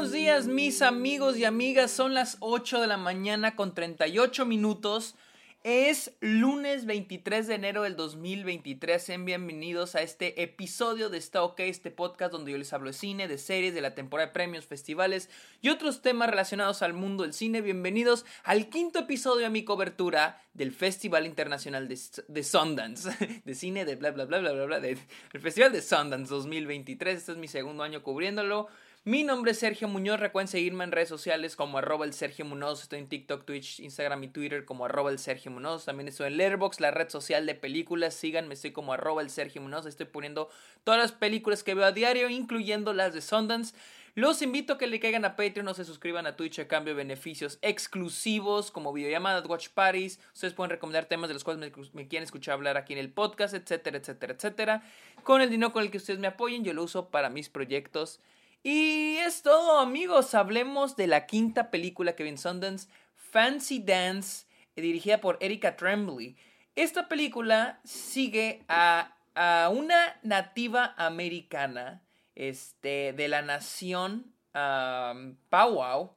buenos 0.00 0.14
días 0.14 0.46
mis 0.46 0.80
amigos 0.80 1.36
y 1.36 1.44
amigas. 1.44 1.90
Son 1.90 2.14
las 2.14 2.38
8 2.40 2.80
de 2.80 2.86
la 2.86 2.96
mañana 2.96 3.54
con 3.54 3.74
38 3.74 4.46
minutos. 4.46 5.14
Es 5.62 6.12
lunes 6.20 6.86
23 6.86 7.46
de 7.46 7.54
enero 7.56 7.82
del 7.82 7.96
2023. 7.96 9.02
Sean 9.02 9.26
bienvenidos 9.26 9.96
a 9.96 10.00
este 10.00 10.42
episodio 10.42 11.10
de 11.10 11.18
Está 11.18 11.42
OK, 11.42 11.60
este 11.60 11.90
podcast 11.90 12.32
donde 12.32 12.52
yo 12.52 12.56
les 12.56 12.72
hablo 12.72 12.88
de 12.88 12.94
cine, 12.94 13.28
de 13.28 13.36
series, 13.36 13.74
de 13.74 13.82
la 13.82 13.94
temporada 13.94 14.28
de 14.28 14.32
premios, 14.32 14.64
festivales 14.64 15.28
y 15.60 15.68
otros 15.68 16.00
temas 16.00 16.30
relacionados 16.30 16.80
al 16.80 16.94
mundo 16.94 17.24
del 17.24 17.34
cine. 17.34 17.60
Bienvenidos 17.60 18.24
al 18.42 18.70
quinto 18.70 19.00
episodio 19.00 19.42
de 19.42 19.50
mi 19.50 19.64
cobertura 19.64 20.40
del 20.54 20.72
Festival 20.72 21.26
Internacional 21.26 21.88
de, 21.88 22.42
Sundance, 22.42 23.42
de 23.44 23.54
cine, 23.54 23.84
de 23.84 23.96
bla 23.96 24.12
bla 24.12 24.24
bla 24.24 24.38
bla 24.38 24.52
bla 24.52 24.64
bla, 24.64 24.80
del 24.80 24.96
Festival 25.38 25.72
de 25.72 25.82
Sundance 25.82 26.30
2023. 26.30 27.18
Este 27.18 27.32
es 27.32 27.38
mi 27.38 27.48
segundo 27.48 27.82
año 27.82 28.02
cubriéndolo. 28.02 28.70
Mi 29.04 29.24
nombre 29.24 29.52
es 29.52 29.58
Sergio 29.58 29.88
Muñoz. 29.88 30.20
Recuerden 30.20 30.46
seguirme 30.46 30.84
en 30.84 30.92
redes 30.92 31.08
sociales 31.08 31.56
como 31.56 31.78
arroba 31.78 32.04
el 32.04 32.12
Sergio 32.12 32.44
Muñoz. 32.44 32.82
Estoy 32.82 32.98
en 32.98 33.08
TikTok, 33.08 33.46
Twitch, 33.46 33.80
Instagram 33.80 34.22
y 34.24 34.28
Twitter 34.28 34.66
como 34.66 34.84
arroba 34.84 35.10
el 35.10 35.18
Sergio 35.18 35.50
Muñoz. 35.50 35.86
También 35.86 36.08
estoy 36.08 36.26
en 36.26 36.36
Letterboxd, 36.36 36.80
la 36.80 36.90
red 36.90 37.08
social 37.08 37.46
de 37.46 37.54
películas. 37.54 38.12
Síganme, 38.12 38.52
estoy 38.52 38.72
como 38.72 38.92
arroba 38.92 39.22
el 39.22 39.30
Sergio 39.30 39.62
Muñoz. 39.62 39.86
Estoy 39.86 40.04
poniendo 40.04 40.50
todas 40.84 41.00
las 41.00 41.12
películas 41.12 41.64
que 41.64 41.72
veo 41.72 41.86
a 41.86 41.92
diario, 41.92 42.28
incluyendo 42.28 42.92
las 42.92 43.14
de 43.14 43.22
Sundance. 43.22 43.74
Los 44.16 44.42
invito 44.42 44.74
a 44.74 44.78
que 44.78 44.86
le 44.86 45.00
caigan 45.00 45.24
a 45.24 45.34
Patreon 45.34 45.66
o 45.68 45.72
se 45.72 45.86
suscriban 45.86 46.26
a 46.26 46.36
Twitch 46.36 46.58
a 46.58 46.68
cambio 46.68 46.92
de 46.92 46.98
beneficios 46.98 47.58
exclusivos 47.62 48.70
como 48.70 48.92
videollamadas, 48.92 49.48
watch 49.48 49.68
parties. 49.70 50.20
Ustedes 50.34 50.52
pueden 50.52 50.72
recomendar 50.72 51.06
temas 51.06 51.28
de 51.28 51.34
los 51.34 51.42
cuales 51.44 51.58
me, 51.58 51.84
me, 51.94 52.06
quieren 52.06 52.24
escuchar 52.24 52.52
hablar 52.52 52.76
aquí 52.76 52.92
en 52.92 52.98
el 52.98 53.10
podcast, 53.10 53.54
etcétera, 53.54 53.96
etcétera, 53.96 54.34
etcétera. 54.34 54.82
Con 55.22 55.40
el 55.40 55.48
dinero 55.48 55.72
con 55.72 55.84
el 55.84 55.90
que 55.90 55.96
ustedes 55.96 56.20
me 56.20 56.26
apoyen, 56.26 56.64
yo 56.64 56.74
lo 56.74 56.82
uso 56.82 57.08
para 57.08 57.30
mis 57.30 57.48
proyectos 57.48 58.20
y 58.62 59.16
es 59.18 59.42
todo, 59.42 59.78
amigos. 59.78 60.34
Hablemos 60.34 60.96
de 60.96 61.06
la 61.06 61.26
quinta 61.26 61.70
película 61.70 62.14
que 62.14 62.22
vi 62.22 62.30
en 62.30 62.38
Sundance, 62.38 62.88
Fancy 63.14 63.80
Dance, 63.80 64.46
dirigida 64.76 65.20
por 65.20 65.38
Erika 65.40 65.76
Tremblay. 65.76 66.36
Esta 66.74 67.08
película 67.08 67.80
sigue 67.84 68.64
a, 68.68 69.14
a 69.34 69.70
una 69.70 70.18
nativa 70.22 70.94
americana 70.96 72.02
este, 72.34 73.12
de 73.12 73.28
la 73.28 73.42
nación 73.42 74.32
um, 74.54 75.36
Powwow 75.48 76.16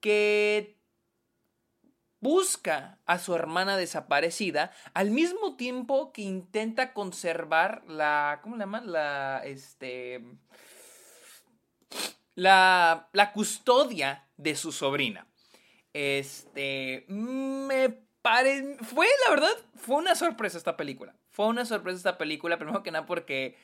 que 0.00 0.76
busca 2.20 2.98
a 3.06 3.18
su 3.18 3.34
hermana 3.34 3.76
desaparecida 3.76 4.72
al 4.94 5.10
mismo 5.10 5.56
tiempo 5.56 6.12
que 6.12 6.22
intenta 6.22 6.92
conservar 6.92 7.82
la 7.88 8.40
¿cómo 8.42 8.56
le 8.56 8.60
llaman? 8.60 8.92
la 8.92 9.42
este 9.44 10.22
la, 12.40 13.10
la 13.12 13.32
custodia 13.32 14.26
de 14.38 14.56
su 14.56 14.72
sobrina. 14.72 15.26
Este, 15.92 17.04
me 17.08 17.90
parece, 18.22 18.78
fue 18.82 19.06
la 19.26 19.34
verdad, 19.34 19.50
fue 19.76 19.96
una 19.96 20.14
sorpresa 20.14 20.56
esta 20.56 20.74
película. 20.74 21.14
Fue 21.28 21.46
una 21.46 21.66
sorpresa 21.66 21.98
esta 21.98 22.16
película, 22.16 22.56
primero 22.56 22.82
que 22.82 22.92
nada 22.92 23.04
porque, 23.04 23.58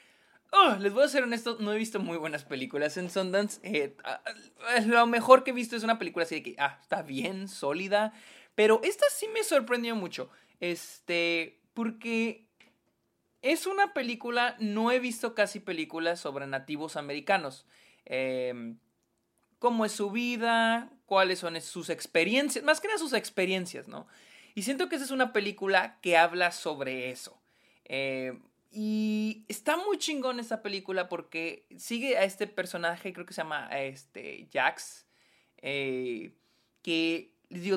oh, 0.52 0.76
les 0.78 0.92
voy 0.92 1.04
a 1.04 1.08
ser 1.08 1.22
honesto, 1.22 1.56
no 1.58 1.72
he 1.72 1.78
visto 1.78 2.00
muy 2.00 2.18
buenas 2.18 2.44
películas 2.44 2.98
en 2.98 3.08
Sundance. 3.08 3.60
Eh, 3.62 3.96
lo 4.84 5.06
mejor 5.06 5.42
que 5.42 5.52
he 5.52 5.54
visto 5.54 5.74
es 5.74 5.82
una 5.82 5.98
película 5.98 6.26
así 6.26 6.34
de 6.34 6.42
que, 6.42 6.56
ah, 6.58 6.78
está 6.82 7.00
bien, 7.00 7.48
sólida. 7.48 8.12
Pero 8.54 8.82
esta 8.84 9.06
sí 9.10 9.26
me 9.32 9.42
sorprendió 9.42 9.96
mucho. 9.96 10.28
Este, 10.60 11.62
porque 11.72 12.46
es 13.40 13.66
una 13.66 13.94
película, 13.94 14.54
no 14.58 14.90
he 14.90 14.98
visto 14.98 15.34
casi 15.34 15.60
películas 15.60 16.20
sobre 16.20 16.46
nativos 16.46 16.96
americanos. 16.96 17.64
Em, 18.06 18.78
cómo 19.58 19.84
es 19.84 19.92
su 19.92 20.10
vida, 20.10 20.90
cuáles 21.06 21.40
son 21.40 21.60
sus 21.60 21.90
experiencias, 21.90 22.64
más 22.64 22.80
que 22.80 22.88
nada 22.88 22.98
sus 22.98 23.12
experiencias, 23.12 23.88
¿no? 23.88 24.06
Y 24.54 24.62
siento 24.62 24.88
que 24.88 24.96
esa 24.96 25.04
es 25.04 25.10
una 25.10 25.32
película 25.32 25.98
que 26.00 26.16
habla 26.16 26.52
sobre 26.52 27.10
eso. 27.10 27.40
Em, 27.84 28.42
y 28.70 29.44
está 29.48 29.76
muy 29.76 29.98
chingón 29.98 30.40
esta 30.40 30.62
película 30.62 31.08
porque 31.08 31.66
sigue 31.76 32.16
a 32.16 32.24
este 32.24 32.46
personaje, 32.46 33.12
creo 33.12 33.26
que 33.26 33.34
se 33.34 33.42
llama 33.42 33.68
este, 33.72 34.48
Jax, 34.52 35.06
eh, 35.58 36.32
que, 36.82 37.34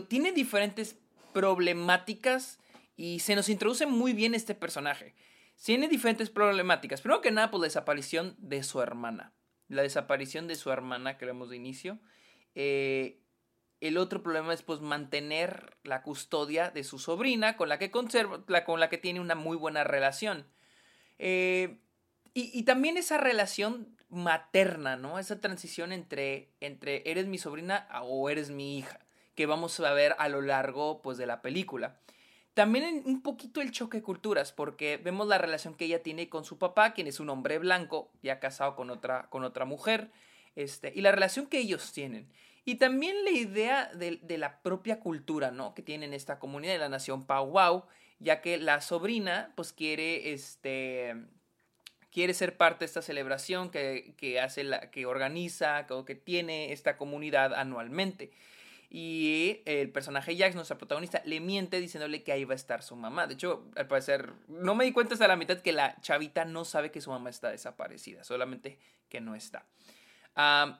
tiene 0.07 0.31
diferentes 0.31 0.97
problemáticas 1.31 2.59
y 2.97 3.19
se 3.19 3.35
nos 3.35 3.49
introduce 3.49 3.85
muy 3.85 4.13
bien 4.13 4.33
este 4.33 4.55
personaje. 4.55 5.13
Tiene 5.63 5.87
diferentes 5.87 6.29
problemáticas. 6.29 7.01
Primero 7.01 7.21
que 7.21 7.31
nada, 7.31 7.51
por 7.51 7.59
la 7.59 7.67
desaparición 7.67 8.35
de 8.39 8.63
su 8.63 8.81
hermana 8.81 9.33
la 9.69 9.83
desaparición 9.83 10.47
de 10.47 10.55
su 10.55 10.71
hermana 10.71 11.17
que 11.17 11.25
vemos 11.25 11.49
de 11.49 11.55
inicio. 11.55 11.99
Eh, 12.55 13.21
el 13.79 13.97
otro 13.97 14.21
problema 14.21 14.53
es 14.53 14.61
pues 14.61 14.81
mantener 14.81 15.77
la 15.83 16.01
custodia 16.01 16.69
de 16.69 16.83
su 16.83 16.99
sobrina 16.99 17.55
con 17.55 17.69
la 17.69 17.79
que 17.79 17.91
conserva, 17.91 18.43
la, 18.47 18.65
con 18.65 18.79
la 18.79 18.89
que 18.89 18.97
tiene 18.97 19.21
una 19.21 19.35
muy 19.35 19.55
buena 19.55 19.83
relación. 19.83 20.45
Eh, 21.17 21.79
y, 22.33 22.63
también 22.63 22.95
esa 22.95 23.17
relación 23.17 23.97
materna, 24.09 24.95
¿no? 24.95 25.19
Esa 25.19 25.41
transición 25.41 25.91
entre, 25.91 26.53
entre 26.61 27.09
eres 27.09 27.25
mi 27.25 27.37
sobrina 27.37 27.87
o 28.03 28.29
eres 28.29 28.49
mi 28.49 28.77
hija, 28.77 28.99
que 29.35 29.45
vamos 29.45 29.79
a 29.79 29.93
ver 29.93 30.15
a 30.19 30.29
lo 30.29 30.41
largo 30.41 31.01
pues 31.01 31.17
de 31.17 31.25
la 31.25 31.41
película. 31.41 31.99
También 32.59 33.03
un 33.05 33.21
poquito 33.21 33.61
el 33.61 33.71
choque 33.71 33.99
de 33.99 34.03
culturas, 34.03 34.51
porque 34.51 34.97
vemos 34.97 35.25
la 35.29 35.37
relación 35.37 35.75
que 35.75 35.85
ella 35.85 36.03
tiene 36.03 36.27
con 36.27 36.43
su 36.43 36.57
papá, 36.57 36.91
quien 36.91 37.07
es 37.07 37.21
un 37.21 37.29
hombre 37.29 37.57
blanco, 37.57 38.11
ya 38.21 38.41
casado 38.41 38.75
con 38.75 38.89
otra, 38.89 39.29
con 39.29 39.45
otra 39.45 39.63
mujer, 39.63 40.11
este, 40.57 40.91
y 40.93 40.99
la 40.99 41.13
relación 41.13 41.47
que 41.47 41.59
ellos 41.59 41.93
tienen. 41.93 42.27
Y 42.65 42.75
también 42.75 43.23
la 43.23 43.31
idea 43.31 43.89
de, 43.93 44.37
la 44.37 44.61
propia 44.61 44.99
cultura, 44.99 45.51
¿no? 45.51 45.73
Que 45.73 45.81
tienen 45.81 46.13
esta 46.13 46.37
comunidad 46.37 46.73
de 46.73 46.79
la 46.79 46.89
nación 46.89 47.25
Wow, 47.25 47.85
ya 48.19 48.41
que 48.41 48.57
la 48.57 48.81
sobrina, 48.81 49.53
pues 49.55 49.71
quiere, 49.71 50.33
este, 50.33 51.15
quiere 52.11 52.33
ser 52.33 52.57
parte 52.57 52.79
de 52.79 52.87
esta 52.87 53.01
celebración 53.01 53.71
que, 53.71 54.15
que 54.17 54.41
hace 54.41 54.65
la, 54.65 54.91
que 54.91 55.05
organiza, 55.05 55.87
que, 55.87 56.03
que 56.05 56.15
tiene 56.15 56.73
esta 56.73 56.97
comunidad 56.97 57.53
anualmente. 57.53 58.31
Y 58.91 59.61
el 59.65 59.91
personaje 59.91 60.35
Jax, 60.35 60.55
nuestra 60.55 60.79
protagonista, 60.79 61.21
le 61.23 61.39
miente 61.39 61.79
diciéndole 61.79 62.23
que 62.23 62.31
ahí 62.31 62.43
va 62.43 62.53
a 62.53 62.55
estar 62.55 62.81
su 62.81 62.95
mamá. 62.95 63.27
De 63.27 63.35
hecho, 63.35 63.67
al 63.75 63.87
parecer, 63.87 64.33
no 64.47 64.73
me 64.73 64.83
di 64.83 64.91
cuenta 64.91 65.13
hasta 65.13 65.27
la 65.27 65.35
mitad 65.35 65.59
que 65.59 65.71
la 65.71 65.99
chavita 66.01 66.43
no 66.45 66.65
sabe 66.65 66.91
que 66.91 66.99
su 66.99 67.11
mamá 67.11 67.29
está 67.29 67.51
desaparecida, 67.51 68.23
solamente 68.23 68.79
que 69.07 69.21
no 69.21 69.35
está. 69.35 69.67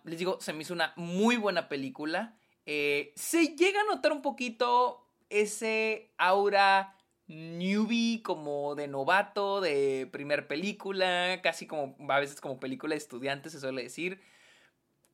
les 0.06 0.18
digo, 0.18 0.40
se 0.42 0.53
me 0.53 0.64
hizo 0.64 0.74
una 0.74 0.94
muy 0.96 1.38
buena 1.38 1.70
película. 1.70 2.36
Eh, 2.66 3.14
se 3.16 3.56
llega 3.56 3.81
a 3.81 3.96
notar 3.96 4.12
un 4.12 4.24
poquito 4.24 5.08
ese 5.30 6.12
aura 6.18 6.96
newbie, 7.28 8.24
como 8.24 8.74
de 8.74 8.88
novato, 8.88 9.62
de 9.62 10.09
primer 10.12 10.47
película, 10.47 11.41
casi 11.44 11.68
como 11.68 11.96
a 12.09 12.20
veces 12.20 12.41
como 12.41 12.59
película 12.59 12.94
de 12.94 12.97
estudiantes, 12.97 13.52
se 13.52 13.59
suele 13.59 13.84
decir. 13.84 14.20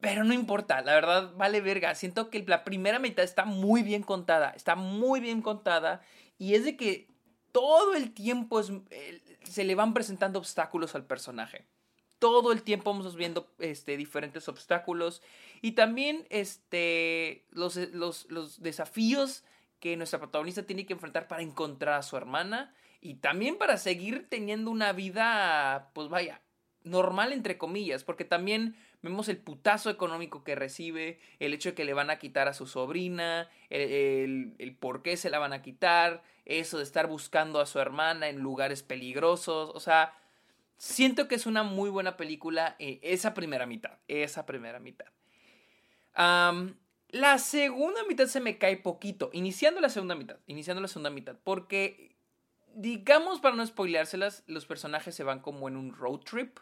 Pero 0.01 0.23
no 0.23 0.33
importa, 0.33 0.81
la 0.81 0.93
verdad 0.93 1.33
vale 1.35 1.61
verga. 1.61 1.95
Siento 1.95 2.29
que 2.29 2.43
la 2.47 2.63
primera 2.63 2.99
mitad 2.99 3.23
está 3.23 3.45
muy 3.45 3.81
bien 3.81 4.03
contada, 4.03 4.51
está 4.51 4.75
muy 4.75 5.19
bien 5.19 5.41
contada. 5.41 6.01
Y 6.37 6.55
es 6.55 6.65
de 6.65 6.75
que 6.75 7.07
todo 7.55 7.95
el 7.95 8.13
tiempo 8.13 8.61
se 8.61 9.63
le 9.63 9.75
van 9.75 9.93
presentando 9.93 10.39
obstáculos 10.39 10.93
al 10.93 11.05
personaje. 11.05 11.65
Todo 12.19 12.51
el 12.51 12.63
tiempo 12.63 12.91
vamos 12.91 13.15
viendo 13.15 13.53
este, 13.59 13.95
diferentes 13.95 14.49
obstáculos. 14.49 15.21
Y 15.61 15.71
también 15.71 16.27
este, 16.29 17.45
los, 17.51 17.77
desafíos 18.61 19.45
que 19.79 19.95
nuestra 19.95 20.19
protagonista 20.19 20.63
tiene 20.63 20.85
que 20.85 20.91
enfrentar 20.93 21.29
para 21.29 21.43
encontrar 21.43 21.95
a 21.95 22.03
su 22.03 22.17
hermana. 22.17 22.73
Y 22.99 23.15
también 23.15 23.57
para 23.57 23.77
seguir 23.77 24.27
teniendo 24.29 24.69
una 24.69 24.91
vida, 24.91 25.91
pues 25.93 26.09
vaya, 26.09 26.41
normal 26.83 27.31
entre 27.31 27.57
comillas. 27.57 28.03
Porque 28.03 28.25
también 28.25 28.75
Vemos 29.05 29.29
el 29.29 29.37
putazo 29.37 29.91
económico 29.91 30.43
que 30.43 30.55
recibe, 30.55 31.19
el 31.37 31.53
hecho 31.53 31.69
de 31.69 31.75
que 31.75 31.85
le 31.85 31.93
van 31.93 32.09
a 32.09 32.17
quitar 32.17 32.47
a 32.47 32.55
su 32.55 32.65
sobrina, 32.65 33.47
el, 33.69 34.75
por 34.79 35.03
qué 35.03 35.15
se 35.15 35.29
la 35.29 35.37
van 35.37 35.53
a 35.53 35.61
quitar, 35.61 36.23
eso 36.45 36.79
de 36.79 36.83
estar 36.85 37.05
buscando 37.05 37.59
a 37.59 37.67
su 37.67 37.77
hermana 37.77 38.29
en 38.29 38.39
lugares 38.39 38.81
peligrosos. 38.81 39.69
O 39.75 39.79
sea, 39.79 40.17
siento 40.79 41.27
que 41.27 41.35
es 41.35 41.45
una 41.45 41.61
muy 41.61 41.91
buena 41.91 42.17
película 42.17 42.75
eh, 42.79 42.99
esa 43.03 43.35
primera 43.35 43.67
mitad. 43.67 43.91
Esa 44.07 44.47
primera 44.47 44.79
mitad. 44.79 45.05
la 46.15 47.37
segunda 47.37 48.03
mitad 48.07 48.25
se 48.25 48.41
me 48.41 48.57
cae 48.57 48.77
poquito. 48.77 49.29
Iniciando 49.33 49.81
la 49.81 49.89
segunda 49.89 50.15
mitad. 50.15 50.37
Iniciando 50.47 50.81
la 50.81 50.87
segunda 50.87 51.11
mitad. 51.11 51.35
Porque, 51.43 52.15
digamos, 52.73 53.39
para 53.39 53.55
no 53.55 53.67
spoileárselas, 53.67 54.43
los 54.47 54.65
personajes 54.65 55.13
se 55.13 55.23
van 55.23 55.41
como 55.41 55.67
en 55.67 55.77
un 55.77 55.93
road 55.93 56.21
trip. 56.21 56.57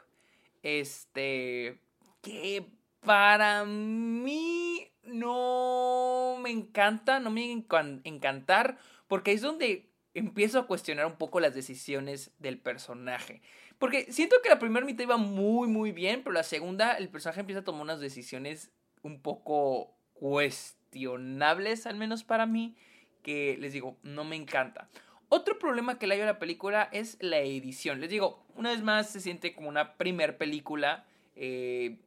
Este 0.61 1.79
que 2.23 2.65
para 3.01 3.65
mí 3.65 4.87
no 5.03 6.37
me 6.41 6.49
encanta, 6.49 7.19
no 7.19 7.29
me 7.29 7.51
encantar, 7.51 8.77
porque 9.07 9.33
es 9.33 9.41
donde 9.41 9.91
empiezo 10.13 10.59
a 10.59 10.67
cuestionar 10.67 11.05
un 11.05 11.17
poco 11.17 11.39
las 11.39 11.53
decisiones 11.53 12.31
del 12.39 12.57
personaje. 12.57 13.41
Porque 13.77 14.11
siento 14.11 14.37
que 14.41 14.49
la 14.49 14.59
primera 14.59 14.85
mitad 14.85 15.03
iba 15.03 15.17
muy, 15.17 15.67
muy 15.67 15.91
bien, 15.91 16.23
pero 16.23 16.33
la 16.33 16.43
segunda, 16.43 16.93
el 16.93 17.09
personaje 17.09 17.41
empieza 17.41 17.59
a 17.59 17.65
tomar 17.65 17.81
unas 17.81 17.99
decisiones 17.99 18.71
un 19.01 19.21
poco 19.21 19.93
cuestionables, 20.13 21.85
al 21.85 21.97
menos 21.97 22.23
para 22.23 22.45
mí, 22.45 22.77
que 23.21 23.57
les 23.59 23.73
digo, 23.73 23.97
no 24.01 24.23
me 24.23 24.37
encanta. 24.37 24.89
Otro 25.27 25.59
problema 25.59 25.99
que 25.99 26.07
le 26.07 26.15
hay 26.15 26.21
a 26.21 26.25
la 26.25 26.39
película 26.39 26.87
es 26.93 27.17
la 27.19 27.39
edición. 27.39 27.99
Les 27.99 28.09
digo, 28.09 28.45
una 28.55 28.69
vez 28.69 28.81
más 28.81 29.09
se 29.09 29.19
siente 29.19 29.53
como 29.53 29.67
una 29.67 29.97
primer 29.97 30.37
película. 30.37 31.05
Eh, 31.35 31.97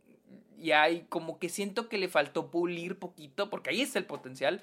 y 0.59 0.73
hay 0.73 1.07
como 1.09 1.39
que 1.39 1.49
siento 1.49 1.89
que 1.89 1.99
le 1.99 2.09
faltó 2.09 2.51
pulir 2.51 2.99
poquito, 2.99 3.51
porque 3.51 3.71
ahí 3.71 3.83
está 3.83 3.99
el 3.99 4.07
potencial. 4.07 4.63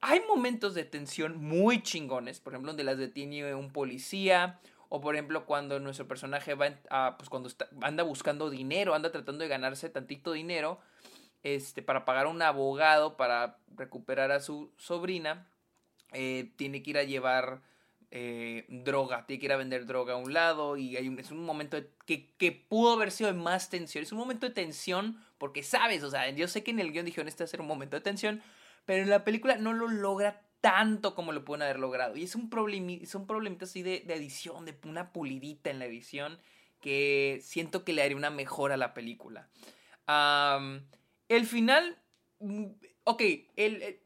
Hay 0.00 0.20
momentos 0.28 0.74
de 0.74 0.84
tensión 0.84 1.42
muy 1.42 1.82
chingones, 1.82 2.40
por 2.40 2.52
ejemplo, 2.52 2.70
donde 2.70 2.84
las 2.84 2.98
detiene 2.98 3.54
un 3.54 3.70
policía, 3.70 4.60
o 4.88 5.00
por 5.00 5.14
ejemplo, 5.14 5.46
cuando 5.46 5.80
nuestro 5.80 6.06
personaje 6.06 6.54
va 6.54 6.74
a, 6.90 7.16
pues 7.18 7.28
cuando 7.28 7.50
anda 7.82 8.02
buscando 8.02 8.50
dinero, 8.50 8.94
anda 8.94 9.10
tratando 9.10 9.42
de 9.42 9.48
ganarse 9.48 9.88
tantito 9.88 10.32
dinero, 10.32 10.80
este, 11.42 11.82
para 11.82 12.04
pagar 12.04 12.26
a 12.26 12.28
un 12.28 12.42
abogado 12.42 13.16
para 13.16 13.58
recuperar 13.74 14.32
a 14.32 14.40
su 14.40 14.72
sobrina, 14.76 15.48
eh, 16.12 16.52
tiene 16.56 16.82
que 16.82 16.90
ir 16.90 16.98
a 16.98 17.04
llevar 17.04 17.62
eh, 18.10 18.66
droga, 18.68 19.26
tiene 19.26 19.40
que 19.40 19.46
ir 19.46 19.52
a 19.52 19.56
vender 19.56 19.84
droga 19.84 20.14
a 20.14 20.16
un 20.16 20.32
lado 20.32 20.76
y 20.76 20.96
hay 20.96 21.08
un, 21.08 21.18
es 21.18 21.30
un 21.32 21.44
momento 21.44 21.76
que, 22.06 22.32
que, 22.36 22.52
pudo 22.52 22.92
haber 22.92 23.10
sido 23.10 23.32
de 23.32 23.38
más 23.38 23.68
tensión, 23.68 24.02
es 24.02 24.12
un 24.12 24.18
momento 24.18 24.46
de 24.46 24.54
tensión 24.54 25.20
porque 25.38 25.62
sabes, 25.62 26.02
o 26.02 26.10
sea, 26.10 26.30
yo 26.30 26.46
sé 26.46 26.62
que 26.62 26.70
en 26.70 26.78
el 26.78 26.92
guion 26.92 27.04
dijeron 27.04 27.28
este 27.28 27.42
va 27.42 27.46
a 27.46 27.48
ser 27.48 27.60
un 27.60 27.66
momento 27.66 27.96
de 27.96 28.02
tensión, 28.02 28.42
pero 28.84 29.02
en 29.02 29.10
la 29.10 29.24
película 29.24 29.56
no 29.56 29.72
lo 29.72 29.88
logra 29.88 30.42
tanto 30.60 31.14
como 31.14 31.32
lo 31.32 31.44
pueden 31.44 31.62
haber 31.62 31.80
logrado 31.80 32.16
y 32.16 32.22
es 32.22 32.34
un, 32.36 32.48
problemi, 32.48 33.00
es 33.02 33.14
un 33.14 33.26
problemita 33.26 33.64
así 33.64 33.82
de, 33.82 34.00
de 34.06 34.14
edición, 34.14 34.64
de 34.64 34.76
una 34.84 35.12
pulidita 35.12 35.70
en 35.70 35.80
la 35.80 35.86
edición 35.86 36.38
que 36.80 37.40
siento 37.42 37.84
que 37.84 37.92
le 37.92 38.02
haría 38.02 38.16
una 38.16 38.30
mejora 38.30 38.74
a 38.74 38.78
la 38.78 38.94
película. 38.94 39.48
el 41.28 41.46
final, 41.46 41.98
mm, 42.38 42.66
ok, 43.04 43.22
el, 43.56 43.82
el, 43.82 44.00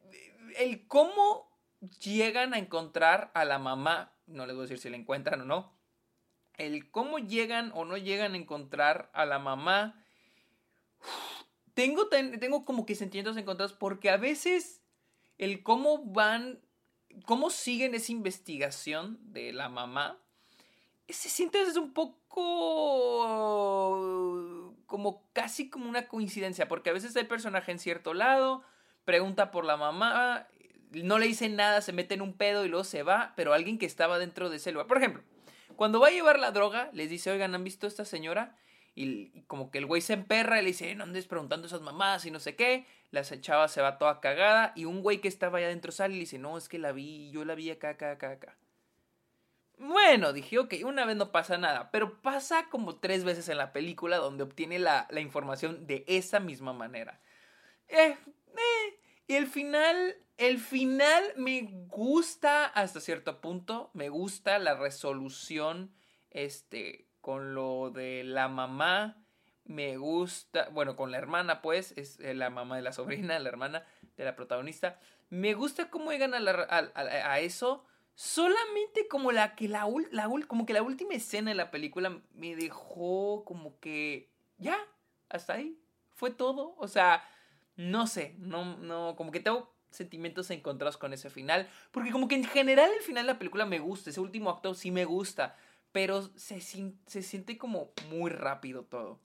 el 0.56 0.86
cómo 0.86 1.49
llegan 2.00 2.54
a 2.54 2.58
encontrar 2.58 3.30
a 3.34 3.44
la 3.44 3.58
mamá, 3.58 4.12
no 4.26 4.46
les 4.46 4.54
voy 4.54 4.62
a 4.62 4.66
decir 4.66 4.78
si 4.78 4.90
la 4.90 4.96
encuentran 4.96 5.40
o 5.40 5.44
no, 5.44 5.72
el 6.54 6.90
cómo 6.90 7.18
llegan 7.18 7.72
o 7.74 7.84
no 7.84 7.96
llegan 7.96 8.34
a 8.34 8.36
encontrar 8.36 9.10
a 9.14 9.24
la 9.24 9.38
mamá, 9.38 10.04
tengo, 11.74 12.08
tengo 12.08 12.64
como 12.64 12.84
que 12.84 12.94
sentimientos 12.94 13.36
encontrados 13.36 13.72
porque 13.72 14.10
a 14.10 14.16
veces 14.16 14.82
el 15.38 15.62
cómo 15.62 16.04
van, 16.04 16.60
cómo 17.24 17.48
siguen 17.50 17.94
esa 17.94 18.12
investigación 18.12 19.18
de 19.32 19.52
la 19.52 19.68
mamá, 19.68 20.18
se 21.08 21.28
siente 21.28 21.64
desde 21.64 21.80
un 21.80 21.92
poco 21.92 22.20
como 24.86 25.28
casi 25.32 25.70
como 25.70 25.88
una 25.88 26.06
coincidencia, 26.08 26.68
porque 26.68 26.90
a 26.90 26.92
veces 26.92 27.16
el 27.16 27.26
personaje 27.26 27.72
en 27.72 27.78
cierto 27.78 28.12
lado 28.14 28.62
pregunta 29.04 29.50
por 29.50 29.64
la 29.64 29.76
mamá 29.76 30.46
no 30.92 31.18
le 31.18 31.26
dice 31.26 31.48
nada, 31.48 31.80
se 31.80 31.92
mete 31.92 32.14
en 32.14 32.22
un 32.22 32.34
pedo 32.34 32.64
y 32.64 32.68
luego 32.68 32.84
se 32.84 33.02
va, 33.02 33.32
pero 33.36 33.52
alguien 33.52 33.78
que 33.78 33.86
estaba 33.86 34.18
dentro 34.18 34.50
de 34.50 34.56
ese. 34.56 34.72
Por 34.72 34.96
ejemplo, 34.96 35.22
cuando 35.76 36.00
va 36.00 36.08
a 36.08 36.12
llevar 36.12 36.38
la 36.38 36.50
droga, 36.50 36.90
les 36.92 37.10
dice, 37.10 37.30
oigan, 37.30 37.54
¿han 37.54 37.64
visto 37.64 37.86
a 37.86 37.88
esta 37.88 38.04
señora? 38.04 38.56
Y, 38.94 39.42
como 39.42 39.70
que 39.70 39.78
el 39.78 39.86
güey 39.86 40.02
se 40.02 40.12
emperra 40.12 40.58
y 40.58 40.62
le 40.62 40.68
dice, 40.68 40.94
no 40.94 41.04
andes 41.04 41.26
preguntando 41.26 41.66
esas 41.66 41.80
mamás 41.80 42.26
y 42.26 42.30
no 42.30 42.40
sé 42.40 42.56
qué. 42.56 42.86
La 43.10 43.22
chava 43.22 43.68
se 43.68 43.80
va 43.80 43.98
toda 43.98 44.20
cagada 44.20 44.72
y 44.76 44.84
un 44.84 45.02
güey 45.02 45.20
que 45.20 45.28
estaba 45.28 45.58
allá 45.58 45.68
adentro 45.68 45.92
sale 45.92 46.14
y 46.14 46.16
le 46.18 46.20
dice, 46.20 46.38
no, 46.38 46.58
es 46.58 46.68
que 46.68 46.78
la 46.78 46.92
vi, 46.92 47.30
yo 47.30 47.44
la 47.44 47.54
vi 47.54 47.70
acá, 47.70 47.90
acá, 47.90 48.12
acá, 48.12 48.32
acá. 48.32 48.56
Bueno, 49.78 50.34
dije, 50.34 50.58
ok, 50.58 50.74
una 50.84 51.06
vez 51.06 51.16
no 51.16 51.32
pasa 51.32 51.56
nada, 51.56 51.90
pero 51.90 52.20
pasa 52.20 52.68
como 52.68 52.96
tres 52.96 53.24
veces 53.24 53.48
en 53.48 53.56
la 53.56 53.72
película 53.72 54.18
donde 54.18 54.42
obtiene 54.42 54.78
la, 54.78 55.06
la 55.08 55.20
información 55.20 55.86
de 55.86 56.04
esa 56.06 56.38
misma 56.38 56.74
manera. 56.74 57.20
Eh, 57.88 58.14
eh, 58.56 58.99
y 59.30 59.36
el 59.36 59.46
final, 59.46 60.16
el 60.38 60.58
final 60.58 61.22
me 61.36 61.68
gusta 61.86 62.64
hasta 62.64 62.98
cierto 62.98 63.40
punto. 63.40 63.92
Me 63.94 64.08
gusta 64.08 64.58
la 64.58 64.74
resolución, 64.74 65.94
este, 66.32 67.06
con 67.20 67.54
lo 67.54 67.92
de 67.92 68.24
la 68.24 68.48
mamá. 68.48 69.22
Me 69.64 69.98
gusta, 69.98 70.68
bueno, 70.70 70.96
con 70.96 71.12
la 71.12 71.18
hermana, 71.18 71.62
pues, 71.62 71.96
es 71.96 72.18
eh, 72.18 72.34
la 72.34 72.50
mamá 72.50 72.74
de 72.74 72.82
la 72.82 72.92
sobrina, 72.92 73.38
la 73.38 73.48
hermana 73.48 73.86
de 74.16 74.24
la 74.24 74.34
protagonista. 74.34 74.98
Me 75.28 75.54
gusta 75.54 75.90
cómo 75.90 76.10
llegan 76.10 76.34
a, 76.34 76.90
a, 76.96 77.38
eso. 77.38 77.84
Solamente 78.16 79.06
como 79.06 79.30
la 79.30 79.54
que 79.54 79.68
la, 79.68 79.86
la, 80.10 80.28
como 80.48 80.66
que 80.66 80.72
la 80.72 80.82
última 80.82 81.14
escena 81.14 81.52
de 81.52 81.54
la 81.54 81.70
película 81.70 82.20
me 82.34 82.56
dejó 82.56 83.44
como 83.44 83.78
que 83.78 84.28
ya, 84.58 84.76
hasta 85.28 85.52
ahí. 85.52 85.78
Fue 86.16 86.32
todo. 86.32 86.74
O 86.78 86.88
sea, 86.88 87.22
no 87.80 88.06
sé, 88.06 88.34
no, 88.38 88.76
no, 88.76 89.16
como 89.16 89.32
que 89.32 89.40
tengo 89.40 89.72
sentimientos 89.90 90.50
encontrados 90.50 90.98
con 90.98 91.12
ese 91.12 91.30
final, 91.30 91.68
porque 91.90 92.10
como 92.10 92.28
que 92.28 92.34
en 92.34 92.44
general 92.44 92.90
el 92.94 93.02
final 93.02 93.26
de 93.26 93.32
la 93.32 93.38
película 93.38 93.64
me 93.64 93.78
gusta, 93.78 94.10
ese 94.10 94.20
último 94.20 94.50
acto 94.50 94.74
sí 94.74 94.90
me 94.90 95.06
gusta, 95.06 95.56
pero 95.90 96.30
se, 96.36 96.60
se 96.60 97.22
siente 97.22 97.56
como 97.56 97.90
muy 98.10 98.30
rápido 98.30 98.84
todo. 98.84 99.18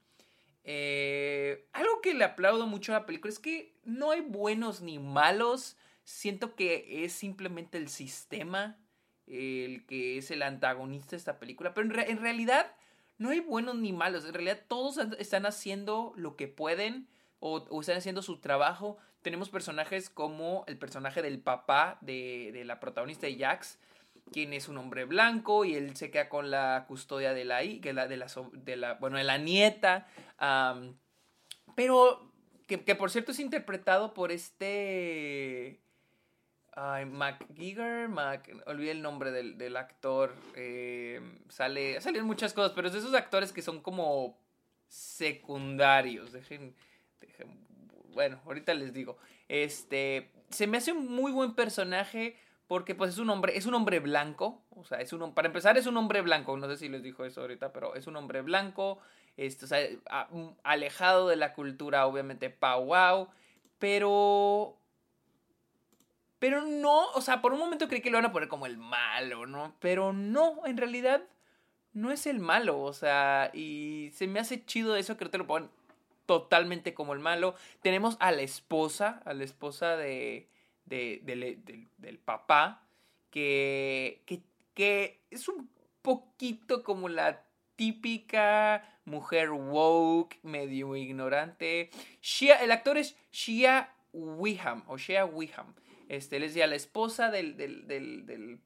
Eh, 0.63 1.67
algo 1.73 2.01
que 2.01 2.13
le 2.13 2.23
aplaudo 2.23 2.65
mucho 2.65 2.93
a 2.93 2.99
la 2.99 3.05
película 3.05 3.31
es 3.31 3.39
que 3.39 3.75
no 3.83 4.11
hay 4.11 4.21
buenos 4.21 4.81
ni 4.81 4.99
malos, 4.99 5.75
siento 6.05 6.55
que 6.55 7.03
es 7.03 7.11
simplemente 7.11 7.77
el 7.77 7.89
sistema 7.89 8.79
el 9.27 9.85
que 9.87 10.19
es 10.19 10.31
el 10.31 10.43
antagonista 10.43 11.11
de 11.11 11.17
esta 11.17 11.39
película, 11.39 11.73
pero 11.73 11.87
en, 11.87 12.09
en 12.09 12.21
realidad 12.21 12.73
no 13.17 13.31
hay 13.31 13.39
buenos 13.41 13.75
ni 13.75 13.91
malos, 13.91 14.23
en 14.25 14.33
realidad 14.33 14.61
todos 14.67 14.97
están 15.17 15.45
haciendo 15.45 16.13
lo 16.15 16.35
que 16.35 16.47
pueden 16.47 17.07
o, 17.47 17.79
están 17.79 17.97
haciendo 17.97 18.23
su 18.23 18.39
trabajo. 18.39 18.97
Tenemos 19.21 19.49
personajes 19.49 20.09
como 20.09 20.63
el 20.67 20.77
personaje 20.77 21.21
del 21.21 21.39
papá 21.39 21.99
de, 22.01 22.63
la 22.65 22.79
protagonista 22.79 23.27
de 23.27 23.37
Jax, 23.37 23.77
quien 24.31 24.51
es 24.53 24.67
un 24.67 24.77
hombre 24.79 25.05
blanco 25.05 25.63
y 25.63 25.75
él 25.75 25.95
se 25.95 26.09
queda 26.09 26.27
con 26.27 26.49
la 26.49 26.85
custodia 26.87 27.33
de 27.33 27.45
la, 27.45 27.61
que 27.61 27.93
la, 27.93 28.07
de 28.07 28.17
la, 28.17 28.27
de 28.53 28.75
la, 28.75 28.93
bueno, 28.95 29.17
de 29.17 29.23
la 29.23 29.37
nieta. 29.37 30.07
pero 31.75 32.31
que, 32.65 32.77
por 32.95 33.11
cierto 33.11 33.31
es 33.31 33.39
interpretado 33.39 34.13
por 34.13 34.31
este... 34.31 35.81
Ay, 36.77 37.05
McGeeger, 37.05 38.09
Mac, 38.09 38.51
olvidé 38.65 38.91
el 38.91 39.01
nombre 39.01 39.31
del, 39.31 39.77
actor. 39.77 40.35
Eh, 40.55 41.21
sale, 41.47 42.01
salen 42.01 42.25
muchas 42.25 42.53
cosas, 42.53 42.73
pero 42.75 42.87
es 42.87 42.93
de 42.93 42.99
esos 42.99 43.13
actores 43.13 43.53
que 43.53 43.61
son 43.61 43.79
como 43.81 44.37
secundarios. 44.89 46.33
Dejen, 46.33 46.75
bueno, 48.15 48.39
ahorita 48.45 48.73
les 48.73 48.93
digo. 48.93 49.17
Este, 49.49 50.31
se 50.49 50.67
me 50.67 50.77
hace 50.77 50.93
un 50.93 51.13
muy 51.13 51.31
buen 51.31 51.53
personaje 51.53 52.37
porque 52.67 52.95
pues 52.95 53.11
es 53.11 53.19
un 53.19 53.29
hombre, 53.29 53.57
es 53.57 53.67
un 53.67 53.75
hombre 53.75 53.99
blanco, 53.99 54.63
o 54.71 54.83
sea, 54.83 54.99
es 54.99 55.13
un 55.13 55.33
para 55.33 55.47
empezar 55.47 55.77
es 55.77 55.85
un 55.85 55.97
hombre 55.97 56.21
blanco, 56.21 56.57
no 56.57 56.67
sé 56.67 56.77
si 56.77 56.89
les 56.89 57.03
dijo 57.03 57.25
eso 57.25 57.41
ahorita, 57.41 57.71
pero 57.71 57.93
es 57.93 58.07
un 58.07 58.15
hombre 58.15 58.41
blanco, 58.41 58.99
este, 59.37 59.65
o 59.65 59.67
sea, 59.67 59.87
alejado 60.63 61.27
de 61.27 61.35
la 61.35 61.53
cultura 61.53 62.07
obviamente 62.07 62.57
wow 62.59 63.27
pero 63.77 64.77
pero 66.39 66.61
no, 66.61 67.11
o 67.11 67.21
sea, 67.21 67.41
por 67.41 67.53
un 67.53 67.59
momento 67.59 67.87
creí 67.87 68.01
que 68.01 68.09
lo 68.09 68.17
van 68.17 68.25
a 68.25 68.31
poner 68.31 68.49
como 68.49 68.65
el 68.65 68.77
malo, 68.77 69.45
¿no? 69.45 69.75
Pero 69.79 70.13
no, 70.13 70.65
en 70.65 70.77
realidad 70.77 71.21
no 71.93 72.11
es 72.11 72.25
el 72.27 72.39
malo, 72.39 72.81
o 72.81 72.93
sea, 72.93 73.51
y 73.53 74.11
se 74.13 74.27
me 74.27 74.39
hace 74.39 74.65
chido 74.65 74.95
eso 74.95 75.17
que 75.17 75.25
te 75.25 75.37
lo 75.37 75.45
ponen 75.47 75.69
totalmente 76.25 76.93
como 76.93 77.13
el 77.13 77.19
malo. 77.19 77.55
Tenemos 77.81 78.17
a 78.19 78.31
la 78.31 78.41
esposa, 78.41 79.21
a 79.25 79.33
la 79.33 79.43
esposa 79.43 79.97
de, 79.97 80.49
del 80.85 82.19
papá, 82.23 82.83
que, 83.29 84.23
que, 84.73 85.21
es 85.29 85.47
un 85.47 85.69
poquito 86.01 86.83
como 86.83 87.09
la 87.09 87.43
típica 87.75 88.99
mujer 89.05 89.51
woke, 89.51 90.39
medio 90.43 90.95
ignorante. 90.95 91.89
Shia, 92.21 92.55
el 92.63 92.71
actor 92.71 92.97
es 92.97 93.17
Shia 93.31 93.93
Wiham, 94.13 94.83
o 94.87 94.97
Shia 94.97 95.25
Wiham. 95.25 95.75
Este, 96.07 96.37
él 96.37 96.43
es 96.43 96.53
ya 96.53 96.67
la 96.67 96.75
esposa 96.75 97.31
del, 97.31 97.57
del, 97.57 97.87
del, 97.87 98.59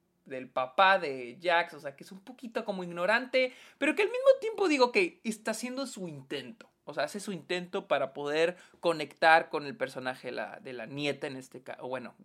papá 0.50 1.00
de 1.00 1.38
Jax, 1.41 1.74
o 1.74 1.79
sea, 1.79 1.95
que 1.95 2.03
es 2.03 2.12
un 2.12 2.21
poquito 2.21 2.65
como 2.65 2.83
ignorante, 2.83 3.53
pero 3.77 3.95
que 3.95 4.03
al 4.03 4.09
mismo 4.09 4.27
tiempo 4.39 4.67
digo 4.67 4.91
que 4.91 5.19
está 5.24 5.51
haciendo 5.51 5.88
su 5.88 6.07
intento. 6.07 6.69
O 6.86 6.93
sea, 6.93 7.03
hace 7.03 7.19
su 7.19 7.31
intento 7.31 7.88
para 7.88 8.13
poder 8.13 8.57
conectar 8.79 9.50
con 9.50 9.65
el 9.65 9.77
personaje 9.77 10.29
de 10.29 10.31
la, 10.33 10.59
de 10.59 10.74
la 10.74 10.88
nieta 10.88 11.27
en 11.27 11.36
este 11.38 11.62
caso. 11.62 11.88
Bueno, 11.88 12.15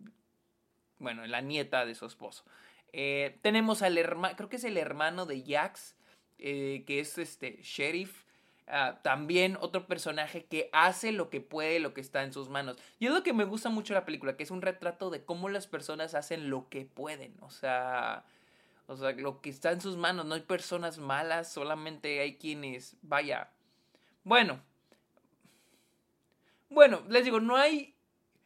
bueno, 0.97 1.25
la 1.27 1.41
nieta 1.41 1.85
de 1.85 1.95
su 1.95 2.05
esposo. 2.05 2.43
Eh, 2.91 3.37
tenemos 3.41 3.81
al 3.81 3.97
hermano, 3.97 4.35
creo 4.35 4.49
que 4.49 4.55
es 4.55 4.63
el 4.63 4.77
hermano 4.77 5.25
de 5.25 5.43
Jax, 5.45 5.95
eh, 6.37 6.83
que 6.87 6.99
es 6.99 7.17
este 7.17 7.59
sheriff. 7.61 8.24
Ah, 8.67 8.99
también 9.03 9.57
otro 9.61 9.85
personaje 9.85 10.45
que 10.45 10.69
hace 10.73 11.11
lo 11.11 11.29
que 11.29 11.39
puede, 11.39 11.79
lo 11.79 11.93
que 11.93 12.01
está 12.01 12.23
en 12.23 12.33
sus 12.33 12.49
manos. 12.49 12.77
Y 12.99 13.05
es 13.05 13.11
lo 13.11 13.21
que 13.21 13.33
me 13.33 13.43
gusta 13.43 13.69
mucho 13.69 13.93
de 13.93 13.99
la 13.99 14.05
película, 14.05 14.37
que 14.37 14.43
es 14.43 14.51
un 14.51 14.61
retrato 14.63 15.09
de 15.11 15.23
cómo 15.23 15.49
las 15.49 15.67
personas 15.67 16.15
hacen 16.15 16.49
lo 16.49 16.67
que 16.69 16.85
pueden. 16.85 17.35
O 17.41 17.51
sea, 17.51 18.25
o 18.87 18.97
sea, 18.97 19.11
lo 19.11 19.41
que 19.41 19.49
está 19.49 19.71
en 19.71 19.81
sus 19.81 19.97
manos. 19.97 20.25
No 20.25 20.35
hay 20.35 20.41
personas 20.41 20.97
malas, 20.97 21.51
solamente 21.51 22.19
hay 22.19 22.37
quienes, 22.37 22.97
vaya, 23.03 23.51
bueno, 24.23 24.61
bueno, 26.69 27.03
les 27.09 27.23
digo, 27.23 27.39
no 27.39 27.55
hay... 27.55 27.95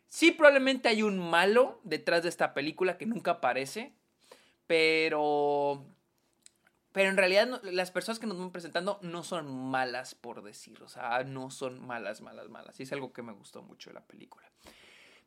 Sí, 0.07 0.31
probablemente 0.31 0.89
hay 0.89 1.03
un 1.03 1.19
malo 1.19 1.79
detrás 1.83 2.23
de 2.23 2.29
esta 2.29 2.53
película 2.53 2.97
que 2.97 3.05
nunca 3.05 3.31
aparece, 3.31 3.93
pero... 4.67 5.85
Pero 6.99 7.11
en 7.11 7.15
realidad 7.15 7.61
las 7.63 7.91
personas 7.91 8.19
que 8.19 8.27
nos 8.27 8.37
van 8.37 8.51
presentando 8.51 8.99
no 9.01 9.23
son 9.23 9.47
malas 9.71 10.15
por 10.15 10.43
decir, 10.43 10.83
o 10.83 10.89
sea, 10.89 11.23
no 11.23 11.49
son 11.49 11.79
malas, 11.79 12.19
malas, 12.19 12.49
malas. 12.49 12.77
Y 12.77 12.83
es 12.83 12.91
algo 12.91 13.13
que 13.13 13.21
me 13.21 13.31
gustó 13.31 13.61
mucho 13.61 13.89
de 13.89 13.93
la 13.93 14.01
película. 14.01 14.45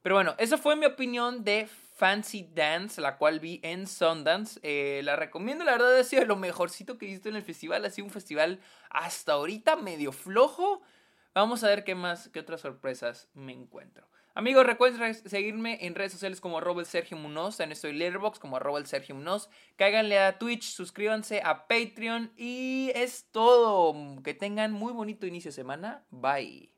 Pero 0.03 0.17
bueno, 0.17 0.35
esa 0.37 0.59
fue 0.59 0.77
mi 0.77 0.85
opinión 0.85 1.45
de 1.45 1.67
Fancy 1.97 2.51
Dance, 2.55 3.01
la 3.01 3.17
cual 3.17 3.41
vi 3.41 3.59
en 3.63 3.87
Sundance. 3.87 4.61
Eh, 4.63 5.01
la 5.03 5.17
recomiendo, 5.17 5.65
la 5.65 5.73
verdad 5.73 5.99
ha 5.99 6.05
sido 6.05 6.27
lo 6.27 6.37
mejorcito 6.37 6.99
que 6.99 7.07
he 7.07 7.09
visto 7.09 7.31
en 7.31 7.37
el 7.37 7.43
festival. 7.43 7.87
Ha 7.87 7.91
sido 7.91 8.05
un 8.05 8.13
festival 8.13 8.61
hasta 8.91 9.33
ahorita 9.33 9.77
medio 9.77 10.13
flojo. 10.13 10.83
Vamos 11.35 11.65
a 11.65 11.69
ver 11.69 11.85
qué 11.85 11.95
más, 11.95 12.29
qué 12.29 12.41
otras 12.41 12.61
sorpresas 12.61 13.29
me 13.35 13.53
encuentro. 13.53 14.07
Amigos, 14.35 14.65
recuerden 14.65 15.15
seguirme 15.15 15.79
en 15.85 15.95
redes 15.95 16.13
sociales 16.13 16.41
como 16.41 16.61
Robert 16.61 16.89
Sergio 16.89 17.19
Munoz, 17.19 17.61
en 17.61 17.71
estoy 17.71 17.93
Letterboxd 17.93 18.41
como 18.41 18.59
Robert 18.59 18.87
Sergio 18.87 19.15
Munoz. 19.15 19.51
Cáiganle 19.77 20.19
a 20.19 20.39
Twitch, 20.39 20.63
suscríbanse 20.63 21.43
a 21.45 21.67
Patreon 21.67 22.33
y 22.37 22.91
es 22.95 23.29
todo. 23.31 23.95
Que 24.23 24.33
tengan 24.33 24.73
muy 24.73 24.93
bonito 24.93 25.27
inicio 25.27 25.51
de 25.51 25.55
semana. 25.55 26.05
Bye. 26.11 26.71